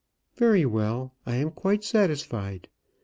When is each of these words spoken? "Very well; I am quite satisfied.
"Very 0.35 0.65
well; 0.65 1.13
I 1.27 1.35
am 1.35 1.51
quite 1.51 1.83
satisfied. 1.83 2.69